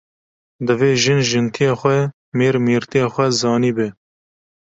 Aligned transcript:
Divê 0.65 0.89
jin 1.01 1.19
jintiya 1.29 1.73
xwe, 1.79 1.97
mêr 2.37 2.55
mêrtiya 2.65 3.07
xwe 3.13 3.27
zanî 3.39 3.71
be 3.77 3.87